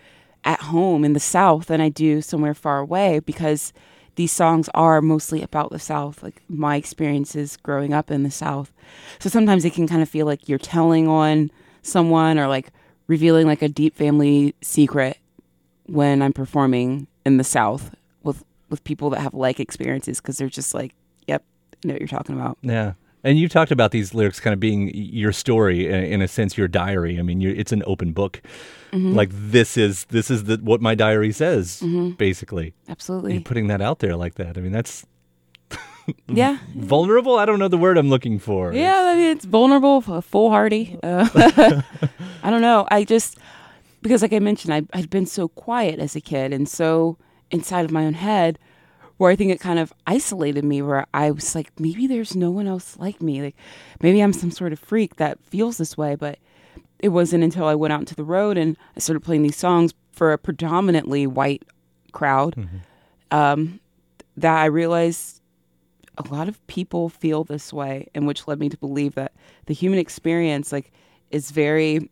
at 0.44 0.60
home 0.60 1.04
in 1.04 1.12
the 1.12 1.18
South 1.18 1.66
than 1.66 1.80
I 1.80 1.88
do 1.88 2.22
somewhere 2.22 2.54
far 2.54 2.78
away 2.78 3.18
because 3.18 3.72
these 4.14 4.30
songs 4.30 4.70
are 4.74 5.02
mostly 5.02 5.42
about 5.42 5.72
the 5.72 5.80
South, 5.80 6.22
like 6.22 6.40
my 6.48 6.76
experiences 6.76 7.56
growing 7.56 7.92
up 7.92 8.12
in 8.12 8.22
the 8.22 8.30
South. 8.30 8.72
So 9.18 9.28
sometimes 9.28 9.64
it 9.64 9.74
can 9.74 9.88
kind 9.88 10.02
of 10.02 10.08
feel 10.08 10.24
like 10.24 10.48
you're 10.48 10.56
telling 10.56 11.08
on 11.08 11.50
someone 11.82 12.38
or 12.38 12.46
like 12.46 12.70
revealing 13.08 13.48
like 13.48 13.60
a 13.60 13.68
deep 13.68 13.96
family 13.96 14.54
secret 14.62 15.18
when 15.86 16.22
I'm 16.22 16.32
performing 16.32 17.08
in 17.26 17.38
the 17.38 17.44
South 17.44 17.90
with 18.70 18.82
people 18.84 19.10
that 19.10 19.20
have 19.20 19.34
like 19.34 19.60
experiences 19.60 20.20
because 20.20 20.38
they're 20.38 20.48
just 20.48 20.74
like, 20.74 20.94
yep, 21.26 21.44
I 21.84 21.88
know 21.88 21.94
what 21.94 22.00
you're 22.00 22.08
talking 22.08 22.34
about. 22.34 22.58
Yeah. 22.62 22.94
And 23.22 23.38
you 23.38 23.48
talked 23.48 23.70
about 23.70 23.90
these 23.90 24.12
lyrics 24.12 24.38
kind 24.38 24.52
of 24.52 24.60
being 24.60 24.90
your 24.94 25.32
story, 25.32 25.86
in 25.88 26.20
a 26.20 26.28
sense, 26.28 26.58
your 26.58 26.68
diary. 26.68 27.18
I 27.18 27.22
mean, 27.22 27.40
it's 27.40 27.72
an 27.72 27.82
open 27.86 28.12
book. 28.12 28.42
Mm-hmm. 28.92 29.14
Like 29.14 29.30
this 29.32 29.78
is 29.78 30.04
this 30.06 30.30
is 30.30 30.44
the, 30.44 30.58
what 30.58 30.82
my 30.82 30.94
diary 30.94 31.32
says, 31.32 31.82
basically. 32.18 32.74
Absolutely. 32.86 33.32
You're 33.32 33.42
putting 33.42 33.68
that 33.68 33.80
out 33.80 34.00
there 34.00 34.14
like 34.14 34.34
that. 34.34 34.58
I 34.58 34.60
mean, 34.60 34.72
that's 34.72 35.06
yeah. 36.28 36.58
vulnerable. 36.76 37.36
I 37.36 37.46
don't 37.46 37.58
know 37.58 37.68
the 37.68 37.78
word 37.78 37.96
I'm 37.96 38.10
looking 38.10 38.38
for. 38.38 38.74
Yeah, 38.74 38.94
I 38.94 39.16
mean 39.16 39.30
it's 39.30 39.46
vulnerable, 39.46 40.02
foolhardy. 40.20 40.98
Uh, 41.02 41.28
I 42.42 42.50
don't 42.50 42.62
know. 42.62 42.86
I 42.90 43.04
just 43.04 43.38
because, 44.02 44.20
like 44.20 44.34
I 44.34 44.38
mentioned, 44.38 44.74
I 44.74 44.82
I'd 44.92 45.08
been 45.08 45.26
so 45.26 45.48
quiet 45.48 45.98
as 45.98 46.14
a 46.14 46.20
kid 46.20 46.52
and 46.52 46.68
so 46.68 47.16
inside 47.54 47.84
of 47.84 47.90
my 47.90 48.04
own 48.04 48.14
head, 48.14 48.58
where 49.16 49.30
I 49.30 49.36
think 49.36 49.52
it 49.52 49.60
kind 49.60 49.78
of 49.78 49.92
isolated 50.06 50.64
me. 50.64 50.82
Where 50.82 51.06
I 51.14 51.30
was 51.30 51.54
like, 51.54 51.70
maybe 51.78 52.06
there's 52.06 52.34
no 52.36 52.50
one 52.50 52.66
else 52.66 52.98
like 52.98 53.22
me. 53.22 53.40
Like 53.40 53.56
maybe 54.02 54.20
I'm 54.20 54.32
some 54.32 54.50
sort 54.50 54.72
of 54.72 54.78
freak 54.78 55.16
that 55.16 55.38
feels 55.44 55.78
this 55.78 55.96
way. 55.96 56.14
But 56.16 56.38
it 56.98 57.08
wasn't 57.08 57.44
until 57.44 57.66
I 57.66 57.74
went 57.74 57.92
out 57.92 58.00
into 58.00 58.14
the 58.14 58.24
road 58.24 58.58
and 58.58 58.76
I 58.96 59.00
started 59.00 59.20
playing 59.20 59.42
these 59.42 59.56
songs 59.56 59.94
for 60.12 60.32
a 60.32 60.38
predominantly 60.38 61.26
white 61.26 61.62
crowd 62.12 62.54
um, 63.30 63.80
that 64.36 64.56
I 64.58 64.66
realized 64.66 65.40
a 66.16 66.28
lot 66.32 66.48
of 66.48 66.64
people 66.66 67.08
feel 67.08 67.44
this 67.44 67.72
way 67.72 68.08
and 68.14 68.26
which 68.26 68.46
led 68.46 68.58
me 68.60 68.68
to 68.68 68.76
believe 68.78 69.14
that 69.16 69.32
the 69.66 69.74
human 69.74 69.98
experience 69.98 70.70
like 70.72 70.92
is 71.32 71.50
very 71.50 72.08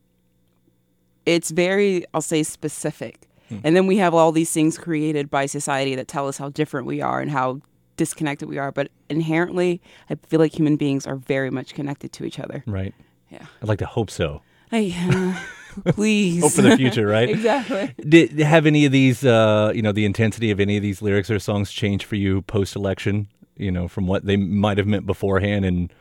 it's 1.25 1.53
very 1.53 2.05
i'll 2.13 2.21
say 2.21 2.43
specific 2.43 3.29
and 3.65 3.77
then 3.77 3.87
we 3.87 3.97
have 3.99 4.15
all 4.15 4.33
these 4.33 4.51
things 4.51 4.79
created 4.79 5.29
by 5.31 5.47
society 5.47 5.95
that 5.95 6.09
tell 6.09 6.29
us 6.29 6.39
how 6.39 6.49
different 6.49 6.87
we 6.87 7.01
are 7.01 7.21
and 7.21 7.31
how 7.31 7.61
disconnected 7.97 8.49
we 8.49 8.59
are 8.59 8.73
but 8.73 8.89
inherently 9.11 9.81
i 10.11 10.15
feel 10.27 10.41
like 10.41 10.59
human 10.59 10.77
beings 10.77 11.07
are 11.07 11.17
very 11.17 11.51
much 11.51 11.75
connected 11.75 12.13
to 12.13 12.25
each 12.25 12.39
other 12.39 12.63
Right. 12.67 12.95
yeah 13.31 13.47
I'd 13.61 13.69
like 13.69 13.79
to 13.81 13.87
hope 13.87 14.11
so. 14.11 14.43
I, 14.75 14.95
uh, 14.97 15.93
please 15.93 16.41
Hope 16.43 16.53
for 16.53 16.63
the 16.63 16.77
future, 16.79 17.07
right? 17.07 17.29
exactly 17.37 17.95
Did 17.99 18.39
have 18.39 18.65
any 18.65 18.87
of 18.87 18.93
these, 18.93 19.23
uh, 19.25 19.71
you 19.75 19.83
know, 19.83 19.93
the 19.93 20.07
intensity 20.07 20.51
of 20.51 20.61
any 20.61 20.79
of 20.79 20.83
these 20.83 21.03
lyrics 21.03 21.31
or 21.31 21.39
songs 21.39 21.71
change 21.71 22.07
for 22.07 22.17
you 22.17 22.41
post 22.43 22.75
election? 22.75 23.29
You 23.57 23.71
know, 23.71 23.87
from 23.87 24.07
what 24.07 24.25
they 24.25 24.37
might 24.39 24.79
have 24.79 24.87
meant 24.87 25.05
beforehand 25.07 25.67
and 25.67 25.93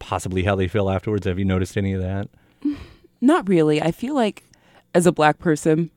possibly 0.00 0.42
how 0.42 0.56
they 0.56 0.66
feel 0.66 0.90
afterwards. 0.90 1.24
Have 1.26 1.38
you 1.38 1.44
noticed 1.44 1.76
any 1.76 1.92
of 1.92 2.02
that? 2.02 2.28
Not 3.20 3.48
really. 3.48 3.80
I 3.80 3.92
feel 3.92 4.14
like 4.16 4.42
as 4.92 5.06
a 5.06 5.12
black 5.12 5.38
person, 5.38 5.90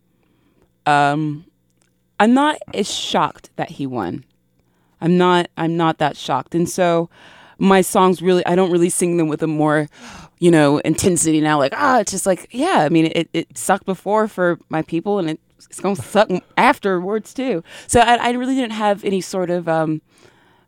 um, 0.86 1.46
I'm 2.20 2.34
not 2.34 2.58
as 2.74 2.90
shocked 2.92 3.50
that 3.56 3.72
he 3.72 3.88
won. 3.88 4.24
I'm 5.02 5.18
not. 5.18 5.50
I'm 5.58 5.76
not 5.76 5.98
that 5.98 6.16
shocked, 6.16 6.56
and 6.56 6.70
so 6.70 7.10
my 7.58 7.82
songs 7.82 8.22
really. 8.22 8.46
I 8.46 8.56
don't 8.56 8.72
really 8.72 8.90
sing 8.90 9.18
them 9.18 9.28
with 9.28 9.44
a 9.44 9.48
more, 9.48 9.90
you 10.40 10.50
know, 10.50 10.78
intensity 10.80 11.42
now. 11.42 11.60
Like 11.60 11.74
ah, 11.76 12.00
it's 12.00 12.12
just 12.12 12.26
like 12.26 12.48
yeah. 12.52 12.80
I 12.80 12.90
mean, 12.90 13.12
it, 13.14 13.30
it 13.34 13.58
sucked 13.58 13.86
before 13.86 14.28
for 14.28 14.60
my 14.70 14.82
people, 14.82 15.20
and 15.20 15.32
it, 15.32 15.40
it's 15.58 15.80
gonna 15.80 15.96
suck 15.96 16.30
afterwards 16.56 17.34
too. 17.34 17.64
So 17.88 18.00
I, 18.00 18.16
I 18.16 18.32
really 18.32 18.56
didn't 18.56 18.74
have 18.74 19.04
any 19.04 19.20
sort 19.20 19.50
of 19.50 19.68
um, 19.68 20.02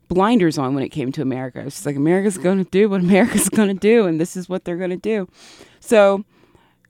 blinders 0.08 0.58
on 0.58 0.76
when 0.76 0.84
it 0.84 0.90
came 0.90 1.12
to 1.14 1.22
America. 1.22 1.60
It's 1.60 1.76
just 1.76 1.86
like 1.86 1.96
America's 1.96 2.38
going 2.38 2.64
to 2.64 2.70
do 2.70 2.90
what 2.90 3.02
America's 3.02 3.50
going 3.58 3.70
to 3.70 3.74
do, 3.74 4.06
and 4.06 4.20
this 4.20 4.36
is 4.36 4.50
what 4.50 4.66
they're 4.66 4.78
going 4.78 4.90
to 4.90 4.98
do. 4.98 5.28
So 5.80 6.26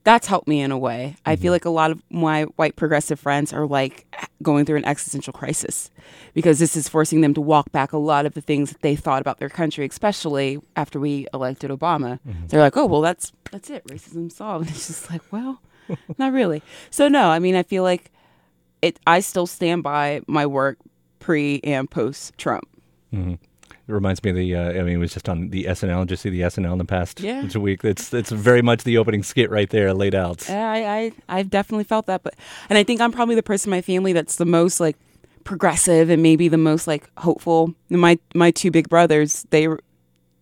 that's 0.05 0.27
helped 0.27 0.47
me 0.47 0.61
in 0.61 0.71
a 0.71 0.77
way. 0.77 1.15
I 1.25 1.35
feel 1.35 1.49
mm-hmm. 1.49 1.53
like 1.53 1.65
a 1.65 1.69
lot 1.71 1.91
of 1.91 2.01
my 2.11 2.43
white 2.43 2.75
progressive 2.75 3.19
friends 3.19 3.51
are 3.51 3.65
like 3.65 4.05
going 4.41 4.63
through 4.63 4.77
an 4.77 4.85
existential 4.85 5.33
crisis 5.33 5.89
because 6.35 6.59
this 6.59 6.77
is 6.77 6.87
forcing 6.87 7.21
them 7.21 7.33
to 7.33 7.41
walk 7.41 7.71
back 7.71 7.91
a 7.91 7.97
lot 7.97 8.27
of 8.27 8.35
the 8.35 8.41
things 8.41 8.69
that 8.69 8.81
they 8.81 8.95
thought 8.95 9.19
about 9.19 9.39
their 9.39 9.49
country, 9.49 9.85
especially 9.85 10.59
after 10.75 10.99
we 10.99 11.27
elected 11.33 11.71
Obama. 11.71 12.19
Mm-hmm. 12.25 12.47
They're 12.47 12.61
like, 12.61 12.77
"Oh, 12.77 12.85
well, 12.85 13.01
that's 13.01 13.33
that's 13.51 13.69
it, 13.71 13.83
racism 13.87 14.31
solved." 14.31 14.67
And 14.67 14.75
it's 14.75 14.87
just 14.87 15.09
like, 15.09 15.23
well, 15.31 15.59
not 16.19 16.31
really. 16.31 16.61
So 16.91 17.07
no, 17.07 17.29
I 17.29 17.39
mean, 17.39 17.55
I 17.55 17.63
feel 17.63 17.81
like 17.81 18.11
it. 18.83 18.99
I 19.07 19.19
still 19.21 19.47
stand 19.47 19.81
by 19.81 20.21
my 20.27 20.45
work 20.45 20.77
pre 21.17 21.61
and 21.63 21.89
post 21.89 22.37
Trump. 22.37 22.69
Mm-hmm. 23.11 23.35
It 23.87 23.91
reminds 23.91 24.23
me 24.23 24.31
of 24.31 24.35
the. 24.35 24.55
Uh, 24.55 24.69
I 24.71 24.81
mean, 24.83 24.95
it 24.95 24.97
was 24.97 25.13
just 25.13 25.29
on 25.29 25.49
the 25.49 25.65
SNL. 25.65 26.01
Did 26.01 26.11
you 26.11 26.15
see 26.17 26.29
the 26.29 26.41
SNL 26.41 26.71
in 26.71 26.77
the 26.79 26.85
past 26.85 27.19
Yeah. 27.19 27.45
week? 27.57 27.83
It's 27.83 28.13
it's 28.13 28.31
very 28.31 28.61
much 28.63 28.83
the 28.83 28.97
opening 28.97 29.21
skit 29.21 29.49
right 29.51 29.69
there 29.69 29.93
laid 29.93 30.15
out. 30.15 30.47
Yeah, 30.49 30.71
I, 30.71 30.77
I 30.97 31.11
I've 31.39 31.49
definitely 31.51 31.83
felt 31.83 32.07
that, 32.07 32.23
but 32.23 32.33
and 32.69 32.77
I 32.79 32.83
think 32.83 32.99
I'm 32.99 33.11
probably 33.11 33.35
the 33.35 33.43
person 33.43 33.69
in 33.71 33.77
my 33.77 33.81
family 33.81 34.11
that's 34.11 34.37
the 34.37 34.45
most 34.45 34.79
like 34.79 34.97
progressive 35.43 36.09
and 36.09 36.23
maybe 36.23 36.47
the 36.47 36.57
most 36.57 36.87
like 36.87 37.09
hopeful. 37.19 37.75
My 37.89 38.17
my 38.33 38.49
two 38.49 38.71
big 38.71 38.89
brothers, 38.89 39.45
they 39.51 39.67
were 39.67 39.79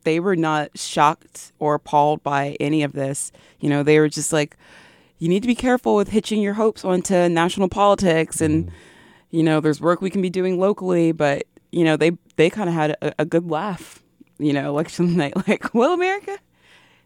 they 0.06 0.20
were 0.22 0.36
not 0.38 0.70
shocked 0.78 1.52
or 1.60 1.76
appalled 1.76 2.24
by 2.24 2.56
any 2.62 2.82
of 2.84 2.94
this. 2.94 3.32
You 3.60 3.70
know, 3.70 3.84
they 3.84 4.00
were 4.00 4.10
just 4.10 4.32
like, 4.32 4.56
you 5.20 5.28
need 5.28 5.42
to 5.42 5.48
be 5.48 5.56
careful 5.56 5.96
with 5.98 6.10
hitching 6.10 6.42
your 6.42 6.54
hopes 6.54 6.86
onto 6.86 7.28
national 7.28 7.68
politics, 7.68 8.40
and 8.40 8.72
you 9.32 9.44
know, 9.44 9.60
there's 9.60 9.82
work 9.82 10.02
we 10.02 10.10
can 10.10 10.22
be 10.22 10.30
doing 10.30 10.60
locally, 10.60 11.12
but 11.12 11.44
you 11.74 11.84
know, 11.84 11.98
they 11.98 12.12
they 12.36 12.50
kind 12.50 12.70
of 12.70 12.76
had 12.76 12.92
a, 13.02 13.14
a 13.20 13.26
good 13.26 13.50
laugh. 13.50 14.02
You 14.38 14.54
know, 14.54 14.70
election 14.70 15.16
night, 15.16 15.34
like, 15.48 15.74
well, 15.74 15.94
America, 15.94 16.38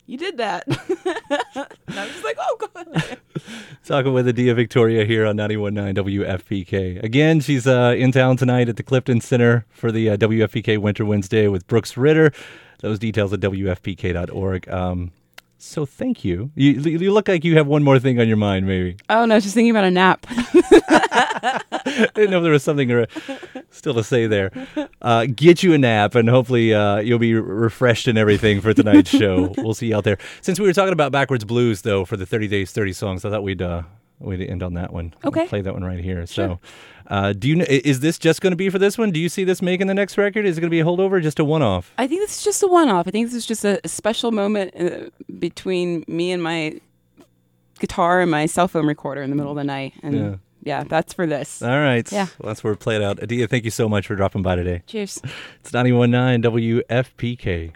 you 0.05 0.17
did 0.17 0.37
that. 0.37 0.65
and 0.67 1.97
I 1.97 2.05
was 2.05 2.11
just 2.11 2.23
like, 2.23 2.37
oh 2.39 2.69
god. 2.73 3.17
Talking 3.85 4.13
with 4.13 4.27
Adia 4.27 4.53
Victoria 4.53 5.05
here 5.05 5.25
on 5.25 5.37
91.9 5.37 5.95
WFPK. 5.95 7.03
Again, 7.03 7.39
she's 7.39 7.65
uh, 7.65 7.95
in 7.97 8.11
town 8.11 8.35
tonight 8.35 8.67
at 8.67 8.75
the 8.75 8.83
Clifton 8.83 9.21
Center 9.21 9.65
for 9.69 9.91
the 9.91 10.09
uh, 10.09 10.17
WFPK 10.17 10.77
Winter 10.77 11.05
Wednesday 11.05 11.47
with 11.47 11.65
Brooks 11.67 11.95
Ritter. 11.95 12.31
Those 12.79 12.99
details 12.99 13.31
at 13.33 13.39
WFPK.org. 13.39 14.69
Um, 14.69 15.11
so 15.57 15.85
thank 15.85 16.23
you. 16.23 16.51
you. 16.55 16.73
You 16.73 17.11
look 17.11 17.27
like 17.27 17.43
you 17.43 17.57
have 17.57 17.67
one 17.67 17.83
more 17.83 17.99
thing 17.99 18.19
on 18.19 18.27
your 18.27 18.37
mind, 18.37 18.67
maybe. 18.67 18.97
Oh 19.09 19.25
no, 19.25 19.39
just 19.39 19.55
thinking 19.55 19.71
about 19.71 19.85
a 19.85 19.91
nap. 19.91 20.25
I 21.17 22.07
didn't 22.15 22.31
know 22.31 22.37
if 22.37 22.43
there 22.43 22.51
was 22.51 22.63
something 22.63 22.91
uh, 22.91 23.05
still 23.71 23.93
to 23.95 24.03
say 24.03 24.27
there. 24.27 24.51
Uh, 25.01 25.25
get 25.25 25.63
you 25.63 25.73
a 25.73 25.77
nap, 25.77 26.15
and 26.15 26.29
hopefully 26.29 26.73
uh, 26.73 26.97
you'll 26.97 27.19
be 27.19 27.33
refreshed 27.33 28.07
and 28.07 28.17
everything 28.17 28.61
for 28.61 28.73
tonight's 28.73 29.09
show. 29.17 29.53
We'll 29.57 29.73
see 29.73 29.87
you 29.87 29.95
out 29.97 30.03
there. 30.03 30.17
Since 30.41 30.59
we 30.59 30.67
were 30.67 30.73
talking 30.73 30.93
about 30.93 31.11
backwards 31.11 31.45
blues, 31.45 31.81
though, 31.81 32.05
for 32.05 32.17
the 32.17 32.25
30 32.25 32.47
days, 32.47 32.71
30 32.71 32.93
songs, 32.93 33.25
I 33.25 33.29
thought 33.29 33.43
we'd 33.43 33.61
uh, 33.61 33.83
we'd 34.19 34.41
end 34.41 34.63
on 34.63 34.73
that 34.75 34.91
one. 34.93 35.13
We'll 35.23 35.29
Okay. 35.33 35.47
play 35.47 35.61
that 35.61 35.73
one 35.73 35.83
right 35.83 35.99
here. 36.03 36.25
So, 36.25 36.59
uh, 37.07 37.33
do 37.33 37.47
you 37.47 37.61
is 37.67 37.99
this 38.01 38.17
just 38.19 38.41
going 38.41 38.51
to 38.51 38.57
be 38.57 38.69
for 38.69 38.79
this 38.79 38.97
one? 38.97 39.11
Do 39.11 39.19
you 39.19 39.29
see 39.29 39.43
this 39.43 39.61
making 39.61 39.87
the 39.87 39.93
next 39.93 40.17
record? 40.17 40.45
Is 40.45 40.57
it 40.57 40.61
going 40.61 40.69
to 40.69 40.71
be 40.71 40.79
a 40.79 40.85
holdover, 40.85 41.13
or 41.13 41.19
just 41.21 41.39
a 41.39 41.45
one-off? 41.45 41.93
I 41.97 42.07
think 42.07 42.21
this 42.21 42.37
is 42.39 42.43
just 42.43 42.63
a 42.63 42.67
one-off. 42.67 43.07
I 43.07 43.11
think 43.11 43.27
this 43.27 43.35
is 43.35 43.45
just 43.45 43.63
a, 43.63 43.79
a 43.83 43.87
special 43.87 44.31
moment 44.31 44.73
uh, 44.79 45.09
between 45.39 46.03
me 46.07 46.31
and 46.31 46.41
my 46.43 46.79
guitar 47.79 48.21
and 48.21 48.31
my 48.31 48.47
cell 48.47 48.67
phone 48.67 48.87
recorder 48.87 49.21
in 49.21 49.29
the 49.29 49.35
middle 49.35 49.51
of 49.51 49.57
the 49.57 49.63
night, 49.63 49.93
and 50.01 50.15
Yeah. 50.15 50.35
Yeah, 50.63 50.83
that's 50.83 51.13
for 51.13 51.25
this. 51.27 51.61
All 51.61 51.69
right. 51.79 52.09
Yeah. 52.11 52.27
Well, 52.39 52.47
that's 52.49 52.63
where 52.63 52.73
we 52.73 52.77
played 52.77 53.01
out. 53.01 53.21
Adia, 53.21 53.47
thank 53.47 53.63
you 53.65 53.71
so 53.71 53.87
much 53.87 54.07
for 54.07 54.15
dropping 54.15 54.41
by 54.41 54.55
today. 54.55 54.83
Cheers. 54.87 55.21
It's 55.61 55.71
91.9 55.71 56.83
WFPK. 56.87 57.71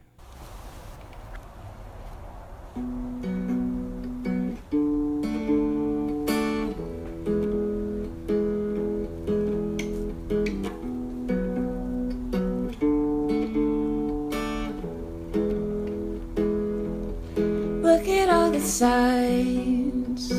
Look 17.84 18.08
at 18.08 18.30
all 18.30 18.52
the 18.52 18.60
signs 18.62 20.32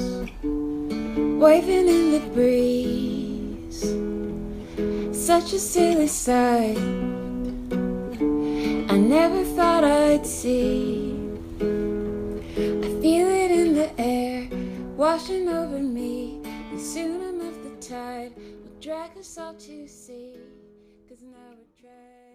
waving 1.42 1.88
in 1.88 2.12
the 2.12 2.20
breeze. 2.34 3.80
Such 5.10 5.52
a 5.52 5.58
silly 5.58 6.06
sight. 6.06 6.78
I 8.88 8.96
never 8.96 9.42
thought 9.56 9.82
I'd 9.82 10.24
see. 10.24 11.18
I 11.58 12.88
feel 13.02 13.26
it 13.26 13.50
in 13.50 13.74
the 13.74 13.90
air, 13.98 14.48
washing 14.96 15.48
over 15.48 15.80
me. 15.80 16.42
And 16.44 16.80
soon 16.80 17.20
enough, 17.20 17.60
the 17.64 17.74
tide 17.88 18.32
will 18.36 18.78
drag 18.80 19.18
us 19.18 19.36
all 19.36 19.54
to 19.54 19.88
sea. 19.88 20.36
Cause 21.08 21.22
now 21.22 21.50
we're 21.58 21.74
dragged. 21.80 22.31